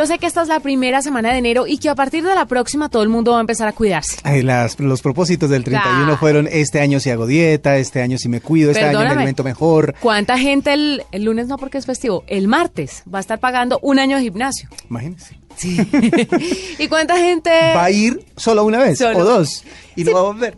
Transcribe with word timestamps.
yo 0.00 0.06
sé 0.06 0.18
que 0.18 0.24
esta 0.24 0.40
es 0.40 0.48
la 0.48 0.60
primera 0.60 1.02
semana 1.02 1.30
de 1.30 1.36
enero 1.36 1.66
y 1.66 1.76
que 1.76 1.90
a 1.90 1.94
partir 1.94 2.24
de 2.24 2.34
la 2.34 2.46
próxima 2.46 2.88
todo 2.88 3.02
el 3.02 3.10
mundo 3.10 3.32
va 3.32 3.36
a 3.36 3.40
empezar 3.42 3.68
a 3.68 3.72
cuidarse. 3.72 4.16
Ay, 4.24 4.40
las, 4.40 4.80
los 4.80 5.02
propósitos 5.02 5.50
del 5.50 5.62
31 5.62 6.16
fueron 6.16 6.48
este 6.50 6.80
año 6.80 7.00
si 7.00 7.10
hago 7.10 7.26
dieta, 7.26 7.76
este 7.76 8.00
año 8.00 8.16
si 8.16 8.30
me 8.30 8.40
cuido, 8.40 8.70
este 8.70 8.82
año 8.82 8.98
me 8.98 9.08
alimento 9.08 9.44
mejor. 9.44 9.94
¿Cuánta 10.00 10.38
gente 10.38 10.72
el, 10.72 11.02
el 11.12 11.24
lunes 11.24 11.48
no 11.48 11.58
porque 11.58 11.76
es 11.76 11.84
festivo, 11.84 12.24
el 12.28 12.48
martes 12.48 13.02
va 13.12 13.18
a 13.18 13.20
estar 13.20 13.40
pagando 13.40 13.78
un 13.82 13.98
año 13.98 14.16
de 14.16 14.22
gimnasio? 14.22 14.70
Imagínense. 14.88 15.38
Sí. 15.56 15.76
¿Y 16.78 16.88
cuánta 16.88 17.18
gente 17.18 17.50
va 17.50 17.84
a 17.84 17.90
ir 17.90 18.24
solo 18.36 18.64
una 18.64 18.78
vez 18.78 19.02
o 19.02 19.22
dos 19.22 19.64
y 19.96 20.04
no 20.04 20.14
va 20.14 20.20
a 20.20 20.22
volver? 20.22 20.54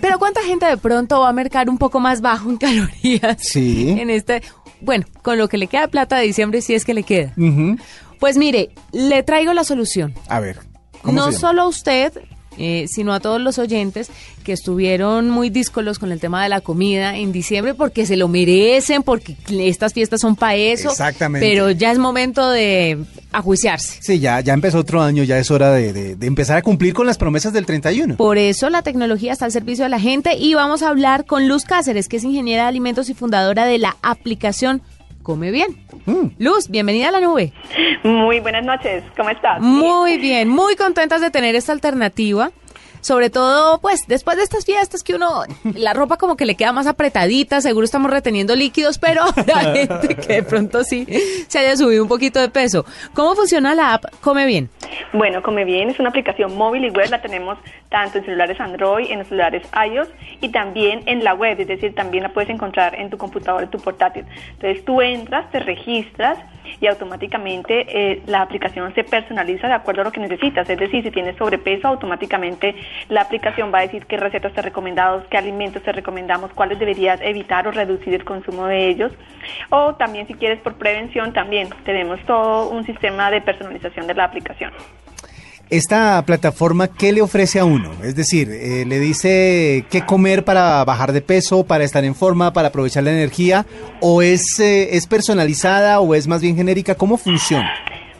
Pero 0.00 0.20
cuánta 0.20 0.40
gente 0.42 0.66
de 0.66 0.76
pronto 0.76 1.18
va 1.18 1.30
a 1.30 1.32
mercar 1.32 1.68
un 1.68 1.78
poco 1.78 1.98
más 1.98 2.20
bajo 2.20 2.48
en 2.48 2.58
calorías 2.58 3.38
sí. 3.40 3.90
en 3.98 4.10
este, 4.10 4.42
bueno, 4.84 5.06
con 5.22 5.38
lo 5.38 5.48
que 5.48 5.58
le 5.58 5.66
queda 5.66 5.82
de 5.82 5.88
plata 5.88 6.16
de 6.18 6.26
diciembre 6.26 6.60
si 6.60 6.74
es 6.74 6.84
que 6.84 6.94
le 6.94 7.02
queda. 7.02 7.32
Pues 8.20 8.36
mire, 8.36 8.70
le 8.92 9.22
traigo 9.22 9.52
la 9.52 9.64
solución. 9.64 10.14
A 10.28 10.40
ver. 10.40 10.58
no 11.04 11.32
solo 11.32 11.68
usted, 11.68 12.12
eh, 12.58 12.86
sino 12.88 13.12
a 13.12 13.20
todos 13.20 13.40
los 13.40 13.58
oyentes 13.58 14.10
que 14.44 14.52
estuvieron 14.52 15.30
muy 15.30 15.50
díscolos 15.50 15.98
con 15.98 16.12
el 16.12 16.20
tema 16.20 16.42
de 16.42 16.48
la 16.48 16.60
comida 16.60 17.16
en 17.16 17.32
diciembre 17.32 17.74
porque 17.74 18.06
se 18.06 18.16
lo 18.16 18.28
merecen, 18.28 19.02
porque 19.02 19.36
estas 19.50 19.92
fiestas 19.92 20.20
son 20.20 20.36
para 20.36 20.56
eso. 20.56 20.90
Exactamente. 20.90 21.46
Pero 21.46 21.70
ya 21.70 21.90
es 21.92 21.98
momento 21.98 22.50
de 22.50 22.98
ajuiciarse. 23.32 23.98
Sí, 24.00 24.20
ya, 24.20 24.40
ya 24.40 24.52
empezó 24.52 24.78
otro 24.78 25.02
año, 25.02 25.24
ya 25.24 25.38
es 25.38 25.50
hora 25.50 25.72
de, 25.72 26.16
de 26.16 26.26
empezar 26.26 26.56
a 26.56 26.62
cumplir 26.62 26.94
con 26.94 27.06
las 27.06 27.18
promesas 27.18 27.52
del 27.52 27.66
31. 27.66 28.16
Por 28.16 28.38
eso 28.38 28.70
la 28.70 28.82
tecnología 28.82 29.32
está 29.32 29.44
al 29.46 29.52
servicio 29.52 29.84
de 29.84 29.90
la 29.90 30.00
gente 30.00 30.36
y 30.36 30.54
vamos 30.54 30.82
a 30.82 30.88
hablar 30.88 31.24
con 31.24 31.48
Luz 31.48 31.64
Cáceres, 31.64 32.08
que 32.08 32.18
es 32.18 32.24
ingeniera 32.24 32.64
de 32.64 32.68
alimentos 32.68 33.08
y 33.10 33.14
fundadora 33.14 33.64
de 33.64 33.78
la 33.78 33.96
aplicación 34.02 34.82
come 35.24 35.50
bien. 35.50 35.76
Mm. 36.06 36.26
Luz, 36.38 36.68
bienvenida 36.68 37.08
a 37.08 37.10
la 37.10 37.20
nube. 37.20 37.52
Muy 38.04 38.38
buenas 38.38 38.64
noches, 38.64 39.02
¿cómo 39.16 39.30
estás? 39.30 39.60
Muy 39.60 40.18
bien, 40.18 40.48
muy 40.48 40.76
contentas 40.76 41.20
de 41.20 41.32
tener 41.32 41.56
esta 41.56 41.72
alternativa 41.72 42.52
sobre 43.04 43.28
todo, 43.28 43.82
pues, 43.82 44.06
después 44.08 44.38
de 44.38 44.44
estas 44.44 44.64
fiestas 44.64 45.02
que 45.02 45.14
uno, 45.14 45.42
la 45.74 45.92
ropa 45.92 46.16
como 46.16 46.36
que 46.36 46.46
le 46.46 46.54
queda 46.54 46.72
más 46.72 46.86
apretadita, 46.86 47.60
seguro 47.60 47.84
estamos 47.84 48.10
reteniendo 48.10 48.56
líquidos, 48.56 48.96
pero 48.96 49.24
la 49.46 49.74
gente 49.74 50.16
que 50.16 50.32
de 50.36 50.42
pronto 50.42 50.84
sí 50.84 51.06
se 51.46 51.58
haya 51.58 51.76
subido 51.76 52.02
un 52.02 52.08
poquito 52.08 52.40
de 52.40 52.48
peso. 52.48 52.86
¿Cómo 53.12 53.34
funciona 53.34 53.74
la 53.74 53.92
app 53.92 54.06
Come 54.22 54.46
Bien? 54.46 54.70
Bueno, 55.12 55.42
Come 55.42 55.64
Bien 55.64 55.90
es 55.90 55.98
una 56.00 56.10
aplicación 56.10 56.56
móvil 56.56 56.84
y 56.84 56.90
web, 56.90 57.08
la 57.10 57.20
tenemos 57.20 57.58
tanto 57.88 58.18
en 58.18 58.24
celulares 58.24 58.60
Android, 58.60 59.10
en 59.10 59.20
los 59.20 59.28
celulares 59.28 59.68
iOS 59.88 60.08
y 60.40 60.48
también 60.50 61.02
en 61.06 61.24
la 61.24 61.34
web, 61.34 61.60
es 61.60 61.68
decir, 61.68 61.94
también 61.94 62.22
la 62.22 62.30
puedes 62.30 62.50
encontrar 62.50 62.94
en 62.94 63.10
tu 63.10 63.18
computador, 63.18 63.62
en 63.62 63.70
tu 63.70 63.78
portátil. 63.78 64.24
Entonces 64.52 64.84
tú 64.84 65.00
entras, 65.00 65.50
te 65.50 65.60
registras 65.60 66.38
y 66.80 66.86
automáticamente 66.86 67.86
eh, 67.88 68.22
la 68.26 68.42
aplicación 68.42 68.94
se 68.94 69.04
personaliza 69.04 69.68
de 69.68 69.74
acuerdo 69.74 70.02
a 70.02 70.04
lo 70.04 70.12
que 70.12 70.20
necesitas, 70.20 70.68
es 70.68 70.78
decir, 70.78 71.02
si 71.02 71.10
tienes 71.10 71.36
sobrepeso, 71.36 71.88
automáticamente 71.88 72.74
la 73.08 73.22
aplicación 73.22 73.72
va 73.72 73.78
a 73.78 73.82
decir 73.82 74.06
qué 74.06 74.16
recetas 74.16 74.52
te 74.52 74.62
recomendamos, 74.62 75.24
qué 75.30 75.36
alimentos 75.36 75.82
te 75.82 75.92
recomendamos, 75.92 76.52
cuáles 76.52 76.78
deberías 76.78 77.20
evitar 77.20 77.68
o 77.68 77.70
reducir 77.70 78.14
el 78.14 78.24
consumo 78.24 78.66
de 78.66 78.88
ellos. 78.88 79.12
O 79.70 79.94
también 79.94 80.26
si 80.26 80.34
quieres 80.34 80.60
por 80.60 80.74
prevención, 80.74 81.32
también 81.32 81.68
tenemos 81.84 82.20
todo 82.26 82.70
un 82.70 82.84
sistema 82.84 83.30
de 83.30 83.40
personalización 83.40 84.06
de 84.06 84.14
la 84.14 84.24
aplicación. 84.24 84.72
Esta 85.70 86.22
plataforma, 86.26 86.88
¿qué 86.88 87.12
le 87.12 87.22
ofrece 87.22 87.58
a 87.58 87.64
uno? 87.64 87.90
Es 88.02 88.14
decir, 88.14 88.50
eh, 88.50 88.84
¿le 88.86 88.98
dice 88.98 89.84
qué 89.90 90.04
comer 90.04 90.44
para 90.44 90.84
bajar 90.84 91.12
de 91.12 91.22
peso, 91.22 91.64
para 91.64 91.84
estar 91.84 92.04
en 92.04 92.14
forma, 92.14 92.52
para 92.52 92.68
aprovechar 92.68 93.02
la 93.02 93.12
energía? 93.12 93.64
¿O 94.00 94.22
es, 94.22 94.60
eh, 94.60 94.96
es 94.96 95.06
personalizada 95.06 96.00
o 96.00 96.14
es 96.14 96.26
más 96.26 96.42
bien 96.42 96.56
genérica? 96.56 96.94
¿Cómo 96.94 97.16
funciona? 97.16 97.72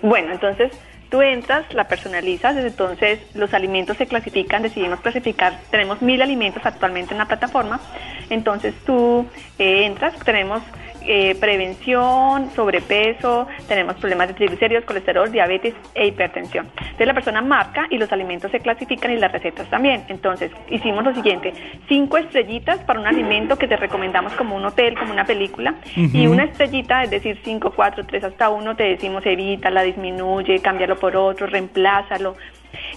Bueno, 0.03 0.33
entonces 0.33 0.73
Tú 1.15 1.23
entras, 1.23 1.73
la 1.73 1.87
personalizas, 1.87 2.57
entonces 2.57 3.21
los 3.35 3.55
alimentos 3.55 3.97
se 3.97 4.07
clasifican, 4.07 4.63
decidimos 4.63 4.99
clasificar, 4.99 5.61
tenemos 5.71 6.03
mil 6.03 6.21
alimentos 6.21 6.67
actualmente 6.67 7.15
en 7.15 7.19
la 7.19 7.27
plataforma, 7.27 7.81
entonces 8.31 8.75
tú 8.85 9.25
eh, 9.61 9.85
entras, 9.85 10.13
tenemos 10.25 10.61
eh, 11.07 11.37
prevención, 11.39 12.51
sobrepeso, 12.51 13.47
tenemos 13.69 13.97
problemas 13.97 14.29
de 14.29 14.35
triglicéridos, 14.35 14.85
colesterol, 14.85 15.31
diabetes 15.31 15.75
e 15.95 16.07
hipertensión. 16.07 16.69
Entonces 16.77 17.07
la 17.07 17.15
persona 17.15 17.43
marca 17.43 17.87
y 17.91 17.99
los 17.99 18.13
alimentos 18.13 18.51
se 18.51 18.61
clasifican 18.61 19.13
y 19.13 19.17
las 19.17 19.33
recetas 19.33 19.69
también. 19.69 20.05
Entonces 20.09 20.51
hicimos 20.71 21.05
lo 21.05 21.15
siguiente, 21.15 21.53
cinco 21.89 22.19
estrellitas 22.19 22.79
para 22.81 23.01
un 23.01 23.07
alimento 23.07 23.57
que 23.57 23.69
te 23.69 23.77
recomendamos 23.77 24.33
como 24.35 24.57
un 24.57 24.65
hotel, 24.65 24.97
como 24.99 25.13
una 25.13 25.25
película, 25.25 25.75
y 25.97 26.27
una 26.27 26.45
estrellita, 26.45 27.03
es 27.03 27.11
decir, 27.11 27.41
cinco, 27.45 27.73
cuatro, 27.75 28.05
tres 28.05 28.25
hasta 28.25 28.49
uno, 28.49 28.77
te 28.77 28.85
decimos 28.85 29.25
evita, 29.27 29.71
la 29.71 29.83
disminuye, 29.83 30.61
cámbialo 30.61 30.97
por 30.97 31.17
otro, 31.17 31.47
reemplázalo. 31.47 32.37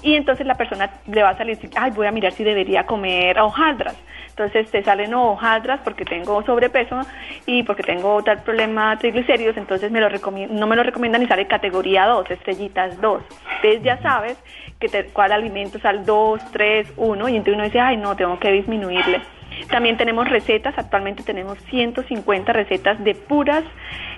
Y 0.01 0.15
entonces 0.15 0.45
la 0.45 0.55
persona 0.55 0.89
le 1.07 1.23
va 1.23 1.29
a 1.29 1.37
salir, 1.37 1.57
ay, 1.75 1.91
voy 1.91 2.07
a 2.07 2.11
mirar 2.11 2.33
si 2.33 2.43
debería 2.43 2.85
comer 2.85 3.39
hojaldras. 3.39 3.95
Entonces 4.29 4.69
te 4.69 4.83
salen 4.83 5.15
hojaldras 5.15 5.79
porque 5.83 6.05
tengo 6.05 6.43
sobrepeso 6.43 7.01
y 7.47 7.63
porque 7.63 7.81
tengo 7.81 8.21
tal 8.21 8.43
problema 8.43 8.95
triglicéridos, 8.99 9.57
entonces 9.57 9.91
me 9.91 9.99
lo 9.99 10.09
no 10.09 10.67
me 10.67 10.75
lo 10.75 10.83
recomiendan 10.83 11.23
y 11.23 11.25
sale 11.25 11.47
categoría 11.47 12.05
2, 12.05 12.29
estrellitas 12.29 13.01
2. 13.01 13.23
Entonces 13.55 13.81
ya 13.81 13.97
sabes 13.97 14.37
que 14.79 14.89
te, 14.89 15.05
cuál 15.05 15.31
alimento 15.31 15.79
es 15.79 15.85
al 15.85 16.05
2, 16.05 16.51
3, 16.51 16.93
1 16.97 17.29
y 17.29 17.35
entonces 17.35 17.55
uno 17.55 17.63
dice, 17.63 17.79
ay 17.79 17.97
no, 17.97 18.15
tengo 18.15 18.39
que 18.39 18.51
disminuirle. 18.51 19.21
También 19.69 19.97
tenemos 19.97 20.29
recetas, 20.29 20.77
actualmente 20.77 21.23
tenemos 21.23 21.57
150 21.69 22.53
recetas 22.53 23.03
de 23.03 23.15
puras 23.15 23.63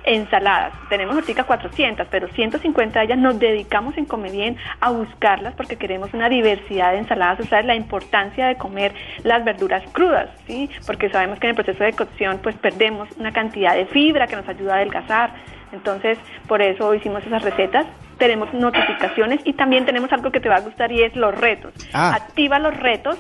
ensaladas. 0.03 0.73
Tenemos 0.89 1.15
ahorita 1.15 1.43
400, 1.43 2.07
pero 2.09 2.27
150 2.29 2.99
de 2.99 3.05
ellas 3.05 3.17
nos 3.17 3.39
dedicamos 3.39 3.97
en 3.97 4.05
Comer 4.05 4.31
Bien 4.31 4.57
a 4.79 4.91
buscarlas 4.91 5.53
porque 5.55 5.77
queremos 5.77 6.13
una 6.13 6.29
diversidad 6.29 6.91
de 6.91 6.99
ensaladas, 6.99 7.39
o 7.39 7.43
sea, 7.43 7.61
la 7.61 7.75
importancia 7.75 8.47
de 8.47 8.55
comer 8.55 8.93
las 9.23 9.43
verduras 9.43 9.83
crudas, 9.91 10.29
¿sí? 10.47 10.69
Porque 10.85 11.09
sabemos 11.09 11.39
que 11.39 11.47
en 11.47 11.51
el 11.51 11.55
proceso 11.55 11.83
de 11.83 11.93
cocción 11.93 12.39
pues 12.41 12.55
perdemos 12.55 13.09
una 13.17 13.31
cantidad 13.31 13.75
de 13.75 13.85
fibra 13.85 14.27
que 14.27 14.35
nos 14.35 14.47
ayuda 14.47 14.73
a 14.73 14.77
adelgazar. 14.77 15.33
Entonces, 15.71 16.17
por 16.47 16.61
eso 16.61 16.93
hicimos 16.95 17.23
esas 17.25 17.43
recetas. 17.43 17.85
Tenemos 18.17 18.53
notificaciones 18.53 19.39
y 19.45 19.53
también 19.53 19.85
tenemos 19.85 20.11
algo 20.11 20.31
que 20.31 20.39
te 20.39 20.49
va 20.49 20.55
a 20.55 20.61
gustar 20.61 20.91
y 20.91 21.03
es 21.03 21.15
los 21.15 21.35
retos. 21.39 21.73
Ah. 21.93 22.15
Activa 22.15 22.59
los 22.59 22.75
retos 22.77 23.17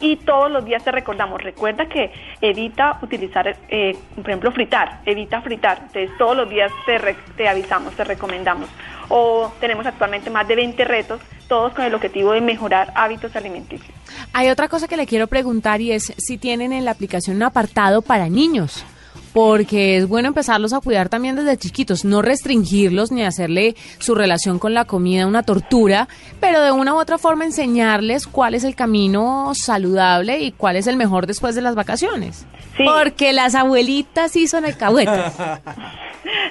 y 0.00 0.16
todos 0.16 0.50
los 0.50 0.64
días 0.64 0.84
te 0.84 0.92
recordamos, 0.92 1.42
recuerda 1.42 1.86
que 1.86 2.12
evita 2.40 2.98
utilizar, 3.02 3.56
eh, 3.68 3.96
por 4.14 4.28
ejemplo, 4.28 4.52
fritar, 4.52 5.00
evita 5.04 5.40
fritar, 5.40 5.78
entonces 5.86 6.10
todos 6.18 6.36
los 6.36 6.48
días 6.48 6.70
te, 6.86 6.98
te 7.36 7.48
avisamos, 7.48 7.94
te 7.94 8.04
recomendamos. 8.04 8.68
O 9.08 9.52
tenemos 9.58 9.86
actualmente 9.86 10.30
más 10.30 10.46
de 10.46 10.56
20 10.56 10.84
retos, 10.84 11.20
todos 11.48 11.72
con 11.72 11.84
el 11.84 11.94
objetivo 11.94 12.32
de 12.32 12.40
mejorar 12.40 12.92
hábitos 12.94 13.34
alimenticios. 13.34 13.90
Hay 14.34 14.50
otra 14.50 14.68
cosa 14.68 14.86
que 14.86 14.96
le 14.96 15.06
quiero 15.06 15.26
preguntar 15.26 15.80
y 15.80 15.92
es 15.92 16.12
si 16.18 16.36
tienen 16.36 16.72
en 16.72 16.84
la 16.84 16.90
aplicación 16.90 17.36
un 17.36 17.42
apartado 17.42 18.02
para 18.02 18.28
niños 18.28 18.84
porque 19.32 19.96
es 19.96 20.08
bueno 20.08 20.28
empezarlos 20.28 20.72
a 20.72 20.80
cuidar 20.80 21.08
también 21.08 21.36
desde 21.36 21.56
chiquitos, 21.56 22.04
no 22.04 22.22
restringirlos 22.22 23.12
ni 23.12 23.22
hacerle 23.22 23.76
su 23.98 24.14
relación 24.14 24.58
con 24.58 24.74
la 24.74 24.84
comida 24.84 25.26
una 25.26 25.42
tortura, 25.42 26.08
pero 26.40 26.62
de 26.62 26.72
una 26.72 26.94
u 26.94 26.98
otra 26.98 27.18
forma 27.18 27.44
enseñarles 27.44 28.26
cuál 28.26 28.54
es 28.54 28.64
el 28.64 28.74
camino 28.74 29.52
saludable 29.54 30.40
y 30.40 30.52
cuál 30.52 30.76
es 30.76 30.86
el 30.86 30.96
mejor 30.96 31.26
después 31.26 31.54
de 31.54 31.62
las 31.62 31.74
vacaciones. 31.74 32.46
Porque 32.76 33.32
las 33.32 33.54
abuelitas 33.54 34.32
sí 34.32 34.46
son 34.46 34.64
alcahuetas. 34.64 35.34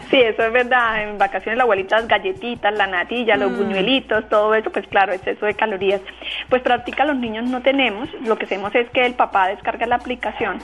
Sí, 0.09 0.22
eso 0.22 0.44
es 0.44 0.53
verdad. 0.53 1.03
En 1.03 1.18
vacaciones 1.18 1.57
la 1.57 1.63
abuelita 1.63 1.97
las 1.97 2.07
galletitas, 2.07 2.73
la 2.73 2.88
natilla, 2.88 3.35
los 3.35 3.51
mm. 3.51 3.57
buñuelitos, 3.57 4.29
todo 4.29 4.56
eso, 4.56 4.72
pues 4.72 4.88
claro, 4.88 5.12
exceso 5.13 5.45
de 5.45 5.53
calorías. 5.53 6.01
Pues 6.50 6.62
práctica 6.62 7.03
los 7.06 7.18
niños 7.18 7.45
no 7.50 7.62
tenemos. 7.62 8.09
Lo 8.25 8.38
que 8.38 8.46
hacemos 8.46 8.73
es 8.75 8.90
que 8.91 9.06
el 9.06 9.16
papá 9.16 9.50
descarga 9.50 9.85
la 9.85 9.96
aplicación 9.96 10.59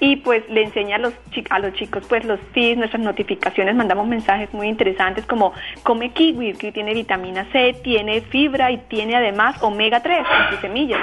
y 0.00 0.16
pues 0.16 0.48
le 0.48 0.62
enseña 0.62 0.96
a 0.96 0.98
los, 1.00 1.14
a 1.50 1.58
los 1.58 1.72
chicos 1.74 2.04
pues 2.08 2.24
los 2.24 2.40
tips, 2.52 2.78
nuestras 2.78 3.02
notificaciones, 3.02 3.74
mandamos 3.74 4.06
mensajes 4.06 4.52
muy 4.54 4.68
interesantes 4.68 5.26
como 5.26 5.52
come 5.82 6.10
kiwi, 6.10 6.54
que 6.54 6.70
tiene 6.70 6.94
vitamina 6.94 7.46
C, 7.52 7.74
tiene 7.82 8.20
fibra 8.20 8.70
y 8.70 8.78
tiene 8.78 9.16
además 9.16 9.60
omega 9.62 10.00
3 10.00 10.18
en 10.18 10.50
sus 10.50 10.60
semillas. 10.60 11.00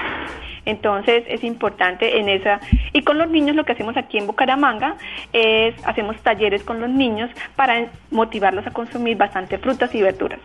Entonces 0.66 1.24
es 1.28 1.44
importante 1.44 2.19
en 2.19 2.30
esa. 2.30 2.60
Y 2.94 3.02
con 3.04 3.18
los 3.18 3.30
niños 3.30 3.56
lo 3.56 3.63
que 3.63 3.74
hacemos 3.74 3.98
aquí 3.98 4.18
en 4.18 4.28
Bucaramanga 4.28 4.96
es 5.34 5.75
hacemos 5.86 6.18
talleres 6.22 6.63
con 6.63 6.80
los 6.80 6.90
niños 6.90 7.30
para 7.56 7.88
motivarlos 8.12 8.66
a 8.68 8.72
consumir 8.72 9.18
bastante 9.18 9.58
frutas 9.58 9.94
y 9.96 10.02
verduras. 10.02 10.40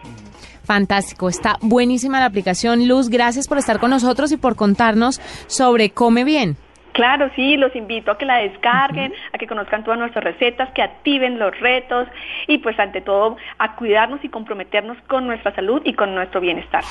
Fantástico, 0.64 1.28
está 1.28 1.56
buenísima 1.60 2.18
la 2.18 2.26
aplicación 2.26 2.88
Luz. 2.88 3.08
Gracias 3.08 3.46
por 3.46 3.58
estar 3.58 3.78
con 3.78 3.90
nosotros 3.90 4.32
y 4.32 4.36
por 4.36 4.56
contarnos 4.56 5.20
sobre 5.46 5.90
Come 5.90 6.24
Bien. 6.24 6.56
Claro, 6.96 7.30
sí, 7.36 7.58
los 7.58 7.76
invito 7.76 8.10
a 8.10 8.16
que 8.16 8.24
la 8.24 8.38
descarguen, 8.38 9.12
a 9.30 9.36
que 9.36 9.46
conozcan 9.46 9.84
todas 9.84 9.98
nuestras 9.98 10.24
recetas, 10.24 10.70
que 10.72 10.80
activen 10.80 11.38
los 11.38 11.52
retos 11.60 12.08
y 12.48 12.56
pues 12.56 12.78
ante 12.80 13.02
todo 13.02 13.36
a 13.58 13.76
cuidarnos 13.76 14.24
y 14.24 14.30
comprometernos 14.30 14.96
con 15.06 15.26
nuestra 15.26 15.54
salud 15.54 15.82
y 15.84 15.92
con 15.92 16.14
nuestro 16.14 16.40
bienestar. 16.40 16.82